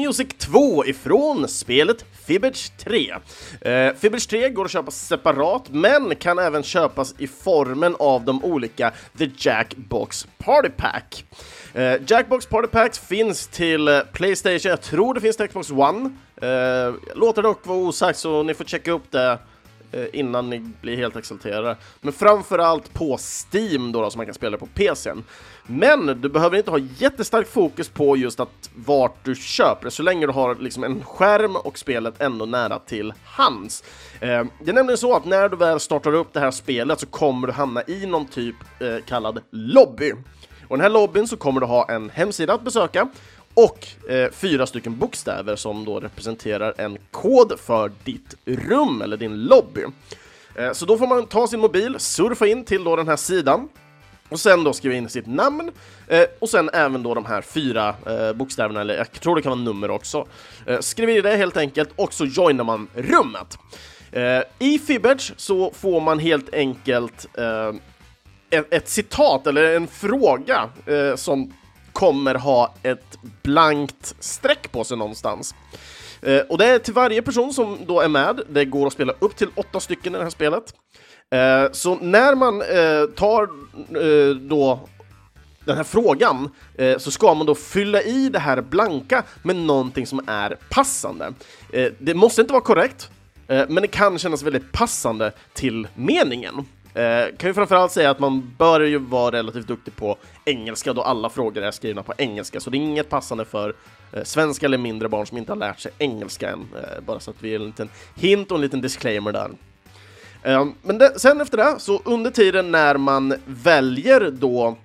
[0.09, 3.15] Music 2 ifrån spelet Fibbage 3.
[3.61, 8.43] Eh, Fibbage 3 går att köpa separat, men kan även köpas i formen av de
[8.43, 11.25] olika The Jackbox Party Pack.
[11.73, 16.09] Eh, Jackbox Party Packs finns till Playstation, jag tror det finns till Xbox One.
[16.41, 19.39] Eh, låter dock vara osagt, så ni får checka upp det
[19.91, 21.77] eh, innan ni blir helt exalterade.
[22.01, 25.23] Men framförallt på Steam då, då, som man kan spela på PCn.
[25.71, 30.03] Men du behöver inte ha jättestarkt fokus på just att vart du köper det, så
[30.03, 33.84] länge du har liksom en skärm och spelet ändå nära till hands.
[34.19, 37.05] Eh, det är nämligen så att när du väl startar upp det här spelet så
[37.05, 40.13] kommer du hamna i någon typ eh, kallad lobby.
[40.67, 43.08] Och den här lobbyn så kommer du ha en hemsida att besöka
[43.53, 49.43] och eh, fyra stycken bokstäver som då representerar en kod för ditt rum eller din
[49.43, 49.86] lobby.
[50.55, 53.69] Eh, så då får man ta sin mobil, surfa in till då den här sidan
[54.29, 55.71] och sen då skriva in sitt namn
[56.07, 59.49] eh, och sen även då de här fyra eh, bokstäverna, eller jag tror det kan
[59.49, 60.27] vara nummer också.
[60.65, 63.57] Eh, skriver in det helt enkelt och så joinar man rummet.
[64.11, 67.27] Eh, I Fibbage så får man helt enkelt
[68.49, 71.53] ett, ett, citat eller en fråga eh, som
[71.93, 75.55] kommer ha ett blankt streck på sig någonstans.
[76.21, 79.13] Eh, och det är till varje person som då är med, det går att spela
[79.19, 80.73] upp till åtta stycken i det här spelet.
[81.31, 83.43] Eh, så när man eh, tar
[84.03, 84.79] eh, då
[85.65, 90.07] den här frågan eh, så ska man då fylla i det här blanka med någonting
[90.07, 91.33] som är passande.
[91.73, 93.09] Eh, det måste inte vara korrekt,
[93.47, 96.65] eh, men det kan kännas väldigt passande till meningen.
[96.93, 101.01] Eh, kan ju framförallt säga att man bör ju vara relativt duktig på engelska då
[101.01, 103.73] alla frågor är skrivna på engelska, så det är inget passande för
[104.13, 106.59] eh, svenska eller mindre barn som inte har lärt sig engelska än.
[106.59, 109.49] Eh, bara så att vi ger en liten hint och en liten disclaimer där.
[110.43, 114.78] Ehm, men det, sen efter det, så under tiden när man väljer då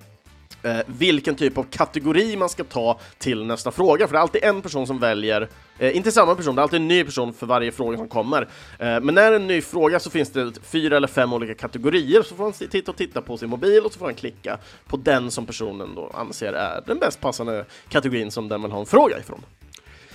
[0.63, 4.45] eh, vilken typ av kategori man ska ta till nästa fråga, för det är alltid
[4.45, 7.47] en person som väljer, eh, inte samma person, det är alltid en ny person för
[7.47, 8.43] varje fråga som kommer.
[8.79, 11.55] Eh, men när det är en ny fråga så finns det fyra eller fem olika
[11.55, 14.59] kategorier, så får man titta och titta på sin mobil och så får man klicka
[14.87, 18.81] på den som personen då anser är den bäst passande kategorin som den vill ha
[18.81, 19.43] en fråga ifrån.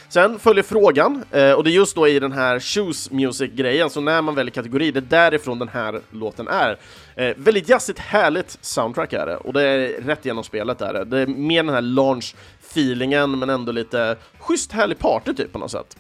[0.10, 4.02] Sen följer frågan, eh, och det är just då i den här Choose Music-grejen, så
[4.02, 6.78] när man väljer kategori, det är därifrån den här låten är.
[7.16, 11.06] Eh, väldigt jazzigt, härligt soundtrack är det, och det är rätt genom spelet är det.
[11.06, 15.72] Det är mer den här launch-feelingen, men ändå lite schysst, härlig party typ på något
[15.72, 15.98] sätt.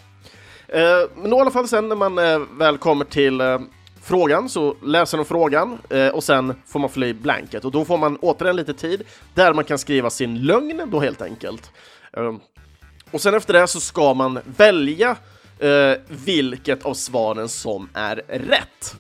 [0.68, 0.82] Eh,
[1.16, 3.60] men i alla fall sen när man eh, väl kommer till eh,
[4.04, 7.86] frågan så läser de frågan eh, och sen får man fylla i blanket och då
[7.86, 11.72] får man återigen lite tid där man kan skriva sin lögn då helt enkelt.
[13.12, 15.16] Och sen efter det så ska man välja
[15.60, 18.96] eh, vilket av svaren som är rätt.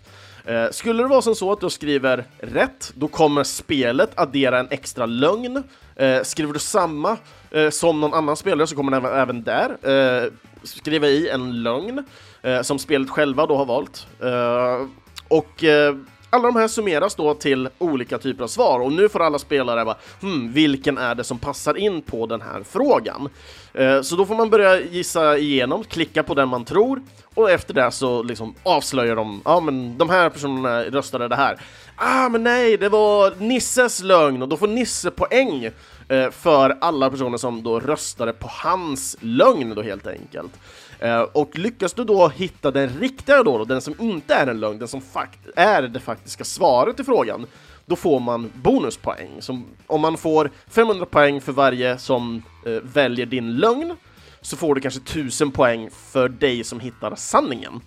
[0.45, 4.67] Eh, skulle det vara som så att du skriver rätt, då kommer spelet addera en
[4.69, 5.63] extra lögn.
[5.95, 7.17] Eh, skriver du samma
[7.51, 10.31] eh, som någon annan spelare så kommer den även där eh,
[10.63, 12.05] skriva i en lögn
[12.41, 14.07] eh, som spelet själva då har valt.
[14.21, 14.87] Eh,
[15.27, 15.95] och eh,
[16.29, 19.85] alla de här summeras då till olika typer av svar och nu får alla spelare
[19.85, 23.29] bara hmm, vilken är det som passar in på den här frågan?
[23.73, 27.01] Eh, så då får man börja gissa igenom, klicka på den man tror
[27.33, 31.57] och efter det så liksom avslöjar de, ja men de här personerna röstade det här.
[31.95, 35.69] Ah men nej, det var Nisses lögn och då får Nisse poäng
[36.07, 40.51] eh, för alla personer som då röstade på hans lögn då helt enkelt.
[40.99, 44.79] Eh, och lyckas du då hitta den riktiga då, den som inte är en lögn,
[44.79, 47.45] den som fakt är det faktiska svaret i frågan,
[47.85, 49.41] då får man bonuspoäng.
[49.41, 53.95] Som, om man får 500 poäng för varje som eh, väljer din lögn,
[54.41, 57.81] så får du kanske 1000 poäng för dig som hittar sanningen.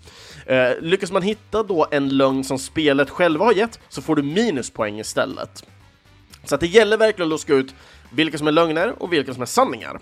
[0.47, 4.23] Eh, lyckas man hitta då en lögn som spelet själva har gett, så får du
[4.23, 5.65] minuspoäng istället.
[6.45, 7.75] Så att det gäller verkligen att luska ut
[8.13, 10.01] vilka som är lögner och vilka som är sanningar.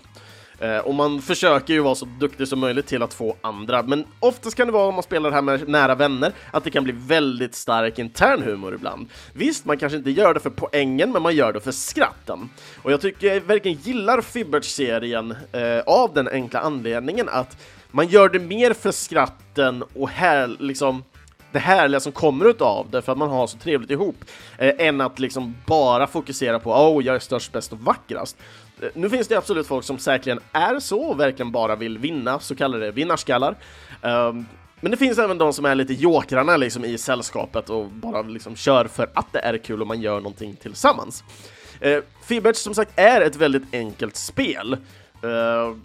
[0.61, 4.05] Eh, och man försöker ju vara så duktig som möjligt till att få andra, men
[4.19, 6.83] oftast kan det vara om man spelar det här med nära vänner, att det kan
[6.83, 9.09] bli väldigt stark intern humor ibland.
[9.33, 12.49] Visst, man kanske inte gör det för poängen, men man gör det för skratten.
[12.81, 17.57] Och jag tycker jag verkligen gillar Fibbert-serien eh, av den enkla anledningen att
[17.91, 21.03] man gör det mer för skratten och här liksom
[21.51, 24.15] det härliga som kommer utav det för att man har så trevligt ihop,
[24.57, 28.37] eh, än att liksom bara fokusera på oh, jag är störst, bäst och vackrast.
[28.81, 32.39] Eh, nu finns det absolut folk som säkerligen är så och verkligen bara vill vinna,
[32.39, 33.55] så kallade vinnarskallar.
[34.01, 34.45] Um,
[34.81, 38.55] men det finns även de som är lite jokrarna liksom i sällskapet och bara liksom
[38.55, 41.23] kör för att det är kul och man gör någonting tillsammans.
[41.79, 44.77] Eh, uh, Fibbert som sagt är ett väldigt enkelt spel.
[45.23, 45.75] Uh,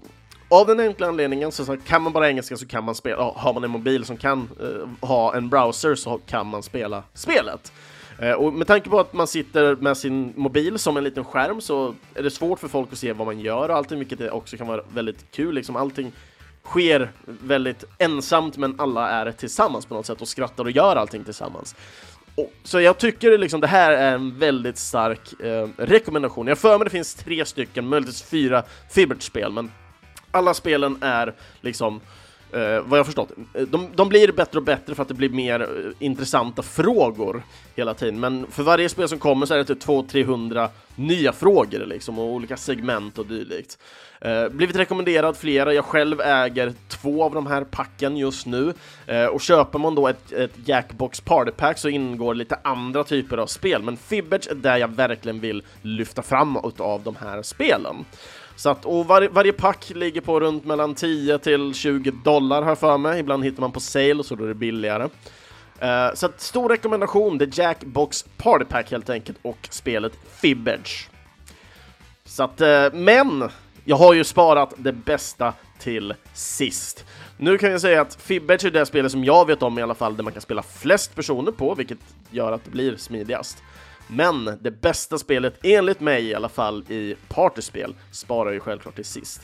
[0.48, 3.64] av den enkla anledningen så kan man bara engelska så kan man spela, har man
[3.64, 7.72] en mobil som kan uh, ha en browser så kan man spela spelet.
[8.18, 11.60] Eh, och med tanke på att man sitter med sin mobil som en liten skärm
[11.60, 14.56] så är det svårt för folk att se vad man gör och allting, vilket också
[14.56, 15.54] kan vara väldigt kul.
[15.54, 16.12] Liksom allting
[16.64, 21.24] sker väldigt ensamt, men alla är tillsammans på något sätt och skrattar och gör allting
[21.24, 21.74] tillsammans.
[22.34, 26.46] Och, så jag tycker liksom det här är en väldigt stark eh, rekommendation.
[26.46, 29.70] Jag för mig det finns tre stycken, möjligtvis fyra Fibbert-spel, men
[30.30, 32.00] alla spelen är liksom
[32.52, 35.28] Eh, vad jag förstått, eh, de, de blir bättre och bättre för att det blir
[35.28, 37.42] mer eh, intressanta frågor
[37.74, 41.86] hela tiden, men för varje spel som kommer så är det typ 200-300 nya frågor
[41.86, 43.78] liksom, och olika segment och dylikt.
[44.20, 48.74] Eh, blivit rekommenderad flera, jag själv äger två av de här packen just nu,
[49.06, 53.36] eh, och köper man då ett, ett Jackbox Party Pack så ingår lite andra typer
[53.36, 58.04] av spel, men Fibbage är där jag verkligen vill lyfta fram av de här spelen.
[58.56, 62.74] Så att, och var, varje pack ligger på runt mellan 10 till 20 dollar här
[62.74, 63.20] för mig.
[63.20, 65.02] Ibland hittar man på sale så då är det billigare.
[65.82, 71.08] Uh, så att, stor rekommendation, The Jackbox Party Pack helt enkelt och spelet Fibbage.
[72.24, 73.50] Så att, uh, men
[73.84, 77.04] jag har ju sparat det bästa till sist.
[77.36, 79.94] Nu kan jag säga att Fibbage är det spelet som jag vet om i alla
[79.94, 81.98] fall där man kan spela flest personer på, vilket
[82.30, 83.58] gör att det blir smidigast.
[84.06, 89.04] Men det bästa spelet, enligt mig i alla fall, i partyspel sparar ju självklart till
[89.04, 89.40] sist.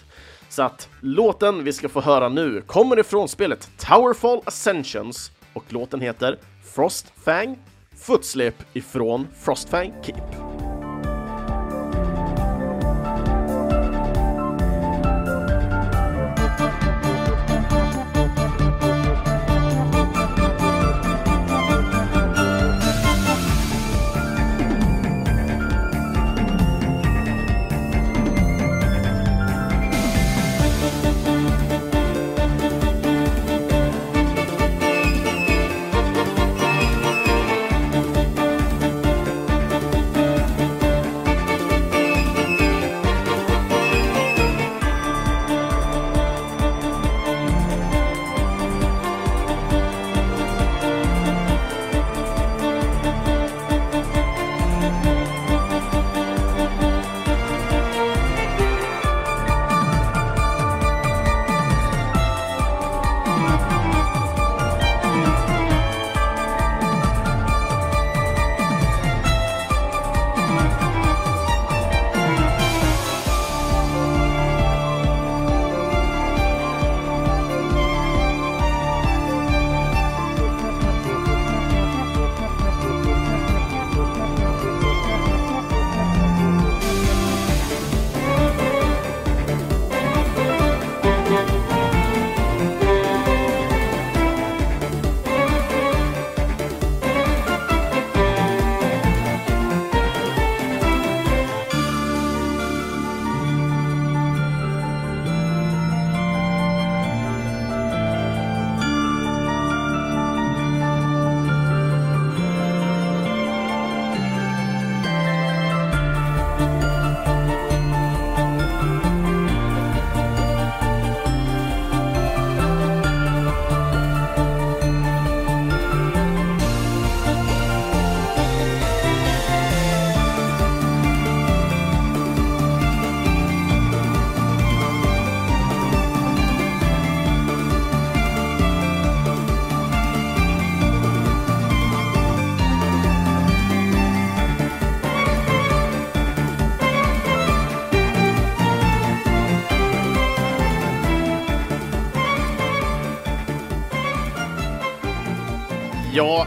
[0.48, 6.00] Så att låten vi ska få höra nu kommer ifrån spelet Towerfall Ascensions och låten
[6.00, 6.38] heter
[6.74, 7.58] Frostfang
[7.96, 10.51] Footslip ifrån Frostfang Keep.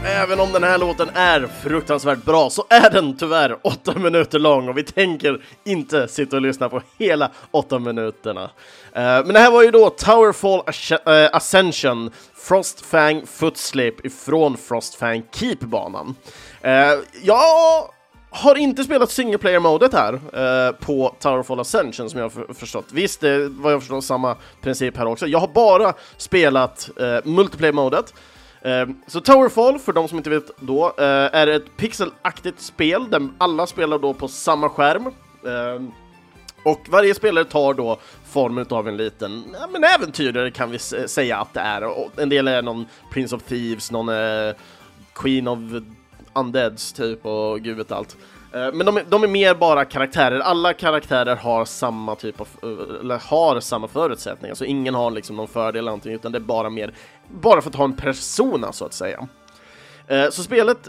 [0.06, 4.68] Även om den här låten är fruktansvärt bra så är den tyvärr åtta minuter lång
[4.68, 8.42] och vi tänker inte sitta och lyssna på hela åtta minuterna.
[8.92, 10.62] Eh, men det här var ju då Towerfall
[11.06, 16.14] eh, Ascension Frostfang Footsleep ifrån Frostfang Keep-banan.
[16.62, 16.92] Eh,
[17.22, 17.90] jag
[18.30, 22.86] har inte spelat single player-modet här eh, på Towerfall Ascension som jag har förstått.
[22.92, 25.26] Visst, det var jag förstått samma princip här också.
[25.26, 28.14] Jag har bara spelat eh, multiplayer-modet.
[28.66, 33.28] Ehm, så Towerfall, för de som inte vet då, eh, är ett pixelaktigt spel där
[33.38, 35.06] alla spelar då på samma skärm.
[35.46, 35.92] Ehm,
[36.62, 41.38] och varje spelare tar då formen av en liten ja, men äventyrare kan vi säga
[41.38, 41.84] att det är.
[41.84, 44.10] Och en del är någon Prince of Thieves, någon
[45.14, 45.58] Queen of
[46.34, 48.16] undeads typ och gud vet allt.
[48.52, 52.48] Eh, men de är, de är mer bara karaktärer, alla karaktärer har samma typ av,
[52.62, 56.38] eh, eller har samma förutsättningar, så ingen har liksom någon fördel eller någonting, utan det
[56.38, 56.94] är bara mer,
[57.28, 59.28] bara för att ha en persona så att säga.
[60.08, 60.88] Eh, så spelet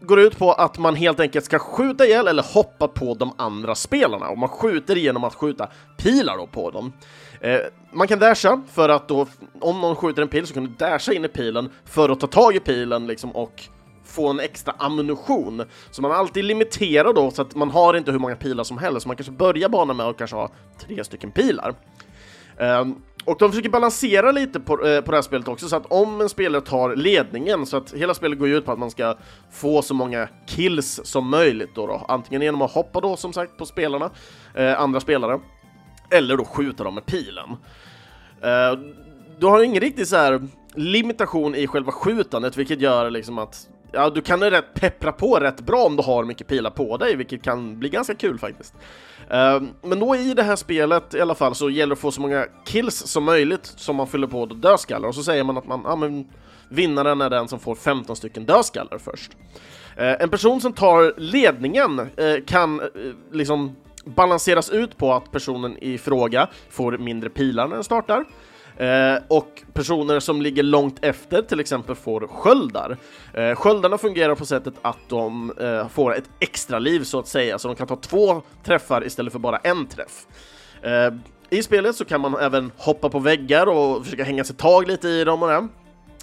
[0.00, 3.74] går ut på att man helt enkelt ska skjuta ihjäl eller hoppa på de andra
[3.74, 6.92] spelarna, och man skjuter genom att skjuta pilar då på dem.
[7.92, 9.26] Man kan dasha för att då,
[9.60, 12.26] om någon skjuter en pil så kan du dasha in i pilen för att ta
[12.26, 13.68] tag i pilen liksom och
[14.08, 15.62] få en extra ammunition.
[15.90, 18.78] Så man är alltid limiterad då, så att man har inte hur många pilar som
[18.78, 19.02] helst.
[19.02, 21.74] Så man kanske börjar banan med att kanske ha tre stycken pilar.
[22.58, 25.86] Um, och de försöker balansera lite på, eh, på det här spelet också, så att
[25.86, 28.90] om en spelare tar ledningen, så att hela spelet går ju ut på att man
[28.90, 29.16] ska
[29.50, 32.04] få så många kills som möjligt då, då.
[32.08, 34.10] antingen genom att hoppa då som sagt på spelarna,
[34.54, 35.40] eh, andra spelare,
[36.10, 37.50] eller då skjuta dem med pilen.
[38.42, 38.80] Eh,
[39.38, 44.10] du har ingen riktig så här limitation i själva skjutandet, vilket gör liksom att ja,
[44.10, 47.42] du kan rätt peppra på rätt bra om du har mycket pilar på dig, vilket
[47.42, 48.74] kan bli ganska kul faktiskt.
[49.30, 52.10] Ehm, men då i det här spelet i alla fall så gäller det att få
[52.10, 55.66] så många kills som möjligt som man fyller på dödskallar, och så säger man att
[55.66, 56.26] man, ja men
[56.68, 59.32] vinnaren är den som får 15 stycken dödskallar först.
[60.00, 62.86] Uh, en person som tar ledningen uh, kan eh,
[63.32, 68.24] liksom balanseras ut på att personen i fråga får mindre pilar när den startar,
[68.78, 72.96] Eh, och personer som ligger långt efter till exempel får sköldar.
[73.34, 77.58] Eh, sköldarna fungerar på sättet att de eh, får ett extra liv så att säga,
[77.58, 80.26] så de kan ta två träffar istället för bara en träff.
[80.82, 81.14] Eh,
[81.50, 85.08] I spelet så kan man även hoppa på väggar och försöka hänga sig tag lite
[85.08, 85.68] i dem och det.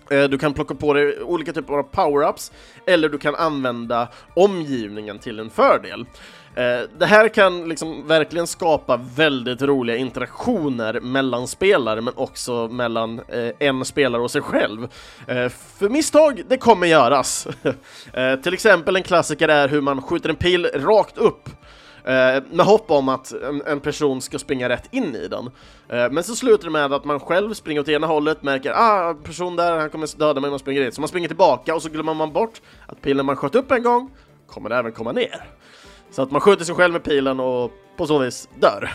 [0.10, 2.51] Eh, du kan plocka på dig olika typer av power-ups,
[2.86, 6.06] eller du kan använda omgivningen till en fördel.
[6.56, 13.20] Eh, det här kan liksom verkligen skapa väldigt roliga interaktioner mellan spelare, men också mellan
[13.20, 14.84] eh, en spelare och sig själv.
[15.28, 17.47] Eh, för misstag, det kommer göras.
[18.43, 21.49] Till exempel en klassiker är hur man skjuter en pil rakt upp
[22.51, 23.34] med hopp om att
[23.66, 25.49] en, person ska springa rätt in i den.
[25.88, 29.56] Men så slutar det med att man själv springer åt ena hållet, märker ah, person
[29.56, 30.93] där, han kommer döda mig, man springer dit.
[30.93, 33.84] Så man springer tillbaka och så glömmer man bort att pilen man sköt upp en
[33.84, 34.10] gång
[34.47, 35.45] kommer även komma ner.
[36.16, 38.93] Så att man skjuter sig själv med pilen och på så vis dör.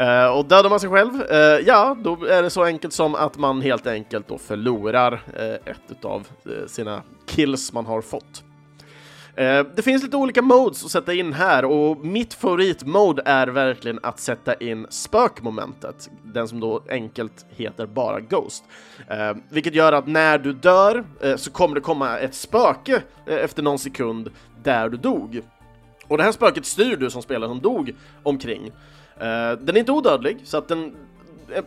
[0.00, 1.36] Uh, och dödar man sig själv, uh,
[1.66, 6.04] ja, då är det så enkelt som att man helt enkelt då förlorar uh, ett
[6.04, 6.26] av
[6.66, 8.44] sina kills man har fått.
[9.74, 14.20] Det finns lite olika modes att sätta in här och mitt favoritmode är verkligen att
[14.20, 18.64] sätta in spökmomentet, den som då enkelt heter bara Ghost.
[19.48, 21.04] Vilket gör att när du dör
[21.36, 24.30] så kommer det komma ett spöke efter någon sekund
[24.62, 25.42] där du dog.
[26.08, 28.66] Och det här spöket styr du som spelare som dog omkring.
[29.16, 30.96] Eh, den är inte odödlig, så att den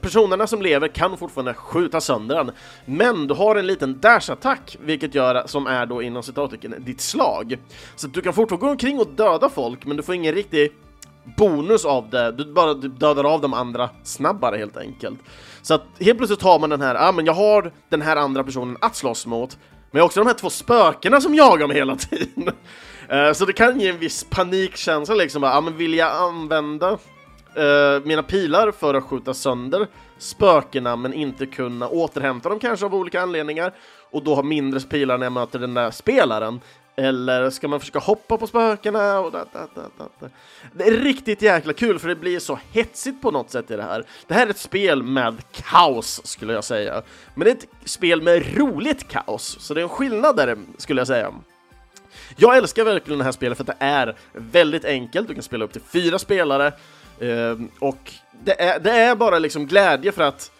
[0.01, 2.51] personerna som lever kan fortfarande skjuta sönder den,
[2.85, 7.57] men du har en liten dash-attack, vilket gör, som är då inom citattecken, ditt slag.
[7.95, 10.71] Så du kan fortfarande gå omkring och döda folk, men du får ingen riktig
[11.37, 15.19] bonus av det, du bara dödar av de andra snabbare helt enkelt.
[15.61, 18.15] Så att helt plötsligt har man den här, ja ah, men jag har den här
[18.15, 19.57] andra personen att slåss mot,
[19.91, 22.53] men jag har också de här två spökena som jagar mig hela tiden.
[23.13, 26.91] Uh, så det kan ge en viss panikkänsla liksom, ja ah, men vill jag använda
[26.91, 29.87] uh, mina pilar för att skjuta sönder
[30.17, 33.73] spökena men inte kunna återhämta dem kanske av olika anledningar
[34.11, 36.61] och då ha mindre pilar när jag möter den där spelaren.
[36.99, 39.19] Eller ska man försöka hoppa på spökena?
[39.19, 40.29] Och da, da, da,
[40.73, 43.83] det är riktigt jäkla kul för det blir så hetsigt på något sätt i det
[43.83, 44.05] här.
[44.27, 47.01] Det här är ett spel med kaos skulle jag säga.
[47.35, 51.01] Men det är ett spel med roligt kaos, så det är en skillnad där skulle
[51.01, 51.33] jag säga.
[52.39, 55.65] Jag älskar verkligen det här spelet för att det är väldigt enkelt, du kan spela
[55.65, 56.67] upp till fyra spelare
[57.19, 58.13] eh, och
[58.43, 60.51] det är, det är bara liksom glädje för att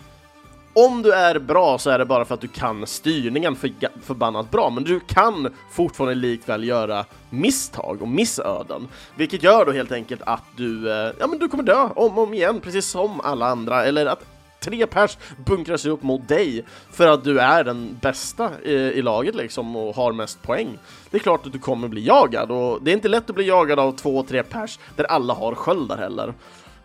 [0.74, 3.72] om du är bra så är det bara för att du kan styrningen för,
[4.04, 9.92] förbannat bra, men du kan fortfarande likväl göra misstag och missöden, vilket gör då helt
[9.92, 13.22] enkelt att du, eh, ja men du kommer dö om och om igen, precis som
[13.22, 14.26] alla andra, eller att
[14.68, 19.01] tre pers bunkrar sig upp mot dig för att du är den bästa i, i
[19.01, 20.78] laget liksom och har mest poäng.
[21.11, 23.47] Det är klart att du kommer bli jagad och det är inte lätt att bli
[23.47, 26.34] jagad av två, tre pers där alla har sköldar heller.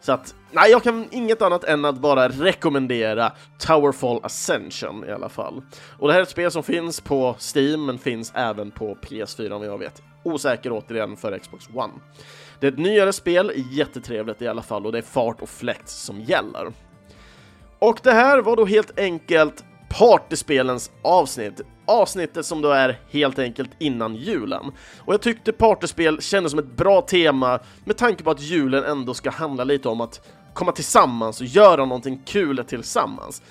[0.00, 5.28] Så att, nej, jag kan inget annat än att bara rekommendera Towerfall Ascension i alla
[5.28, 5.62] fall.
[5.98, 9.50] Och det här är ett spel som finns på Steam, men finns även på PS4
[9.50, 10.02] om jag vet.
[10.22, 11.92] Osäker återigen för Xbox One.
[12.60, 15.88] Det är ett nyare spel, jättetrevligt i alla fall, och det är fart och fläkt
[15.88, 16.72] som gäller.
[17.82, 21.60] Och det här var då helt enkelt partyspelens avsnitt.
[21.86, 24.72] Avsnittet som då är helt enkelt innan julen.
[24.98, 29.14] Och jag tyckte partyspel kändes som ett bra tema med tanke på att julen ändå
[29.14, 33.42] ska handla lite om att komma tillsammans och göra någonting kul tillsammans.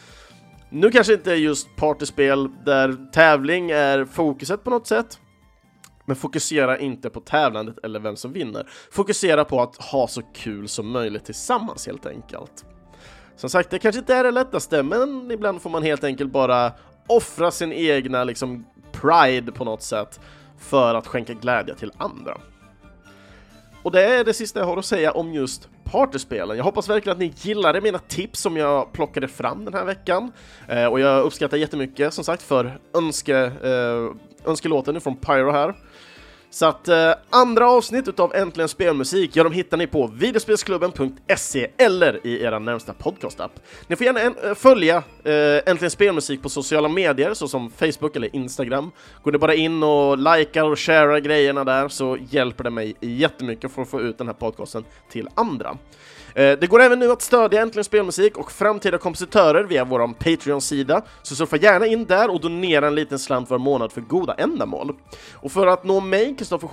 [0.69, 5.19] Nu kanske inte just partyspel där tävling är fokuset på något sätt,
[6.05, 8.69] men fokusera inte på tävlandet eller vem som vinner.
[8.91, 12.65] Fokusera på att ha så kul som möjligt tillsammans helt enkelt.
[13.41, 16.71] Som sagt, det kanske inte är det lättaste, men ibland får man helt enkelt bara
[17.07, 20.19] offra sin egna liksom pride på något sätt
[20.59, 22.37] för att skänka glädje till andra.
[23.83, 26.57] Och det är det sista jag har att säga om just partyspelen.
[26.57, 30.31] Jag hoppas verkligen att ni gillade mina tips som jag plockade fram den här veckan.
[30.67, 34.15] Eh, och jag uppskattar jättemycket som sagt för önske, eh,
[34.45, 35.75] önskelåten från Pyro här.
[36.53, 42.27] Så att eh, andra avsnitt utav Äntligen Spelmusik, ja de hittar ni på videospelsklubben.se eller
[42.27, 43.51] i era närmsta podcastapp.
[43.87, 45.33] Ni får gärna en, äh, följa äh,
[45.65, 48.91] Äntligen Spelmusik på sociala medier såsom Facebook eller Instagram.
[49.23, 53.71] Går ni bara in och likar och sharear grejerna där så hjälper det mig jättemycket
[53.71, 55.77] för att få ut den här podcasten till andra.
[56.35, 61.01] Eh, det går även nu att stödja Äntligen Spelmusik och framtida kompositörer via vår Patreon-sida,
[61.23, 64.95] så surfa gärna in där och donera en liten slant var månad för goda ändamål.
[65.33, 66.67] Och för att nå mig, Kristoffer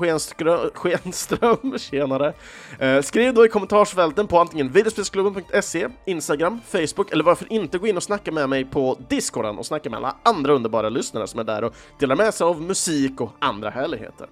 [0.74, 2.32] Schenström, tjenare,
[2.78, 7.96] eh, skriv då i kommentarsfälten på antingen videospelsklubben.se, Instagram, Facebook eller varför inte gå in
[7.96, 11.44] och snacka med mig på Discorden och snacka med alla andra underbara lyssnare som är
[11.44, 14.26] där och delar med sig av musik och andra härligheter.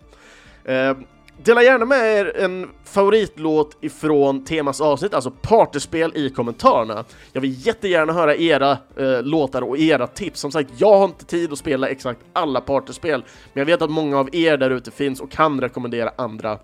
[0.65, 0.97] Eh,
[1.45, 7.05] Dela gärna med er en favoritlåt ifrån temas avsnitt, alltså partyspel i kommentarerna.
[7.33, 10.41] Jag vill jättegärna höra era eh, låtar och era tips.
[10.41, 13.91] Som sagt, jag har inte tid att spela exakt alla partyspel, men jag vet att
[13.91, 16.59] många av er där ute finns och kan rekommendera andra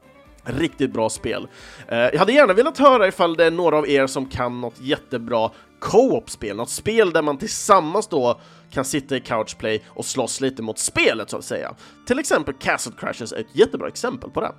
[0.45, 1.47] Riktigt bra spel.
[1.89, 4.81] Eh, jag hade gärna velat höra ifall det är några av er som kan något
[4.81, 5.51] jättebra
[5.83, 10.79] co-op-spel, något spel där man tillsammans då kan sitta i couchplay och slåss lite mot
[10.79, 11.75] spelet så att säga.
[12.07, 14.53] Till exempel Castle Crashers är ett jättebra exempel på det.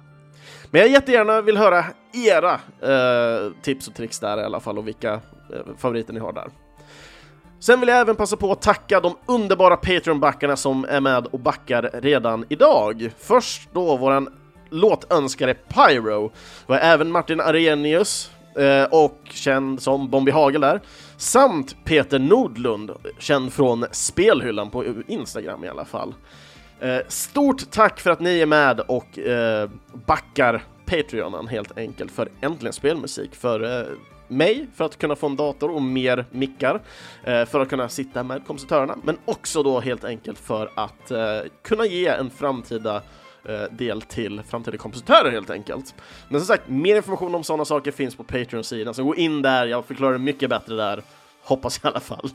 [0.71, 4.87] Men jag jättegärna vill höra era eh, tips och tricks där i alla fall och
[4.87, 5.19] vilka eh,
[5.77, 6.47] favoriter ni har där.
[7.59, 11.39] Sen vill jag även passa på att tacka de underbara Patreon-backarna som är med och
[11.39, 13.11] backar redan idag.
[13.19, 14.29] Först då våran
[14.69, 16.31] låtönskare Pyro,
[16.67, 20.81] var även Martin Arrhenius eh, och känd som Bombi Hagel där,
[21.23, 26.13] samt Peter Nordlund, känd från Spelhyllan på Instagram i alla fall.
[26.79, 29.69] Eh, stort tack för att ni är med och eh,
[30.05, 33.87] backar Patreonen helt enkelt för Äntligen Spelmusik, för eh,
[34.27, 36.81] mig för att kunna få en dator och mer mickar
[37.23, 41.39] eh, för att kunna sitta med kompositörerna, men också då helt enkelt för att eh,
[41.61, 43.01] kunna ge en framtida
[43.49, 45.95] Eh, del till framtida kompositörer helt enkelt.
[46.29, 49.65] Men som sagt, mer information om sådana saker finns på Patreon-sidan, så gå in där,
[49.65, 51.03] jag förklarar mycket bättre där,
[51.43, 52.29] hoppas i alla fall.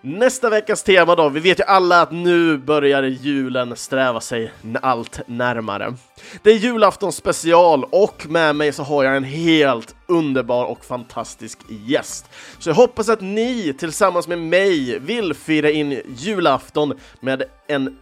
[0.00, 4.52] Nästa veckas tema då, vi vet ju alla att nu börjar julen sträva sig
[4.82, 5.94] allt närmare.
[6.42, 11.58] Det är julafton special och med mig så har jag en helt underbar och fantastisk
[11.68, 12.30] gäst.
[12.58, 17.98] Så jag hoppas att ni tillsammans med mig vill fira in julafton med en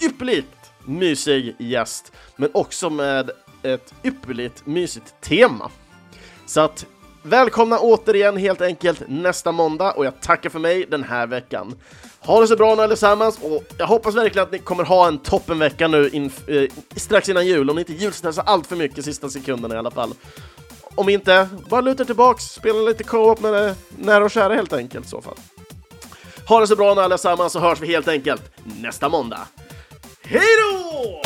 [0.00, 0.44] ypperlig
[0.86, 3.30] mysig gäst, men också med
[3.62, 5.70] ett ypperligt mysigt tema.
[6.46, 6.86] Så att
[7.22, 11.74] välkomna återigen helt enkelt nästa måndag och jag tackar för mig den här veckan.
[12.20, 15.18] Ha det så bra nu allesammans och jag hoppas verkligen att ni kommer ha en
[15.18, 16.62] toppenvecka nu in, eh,
[16.96, 20.14] strax innan jul, om ni inte julstressar allt för mycket sista sekunderna i alla fall.
[20.94, 25.06] Om inte, bara luta tillbaks, spela lite co-op med det nära och kära helt enkelt
[25.06, 25.36] i så fall.
[26.48, 28.42] Ha det så bra nu allesammans så hörs vi helt enkelt
[28.80, 29.46] nästa måndag.
[30.28, 31.20] Hej då!